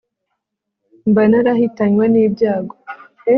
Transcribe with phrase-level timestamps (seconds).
[1.09, 2.75] mba narahitanywe n'ibyago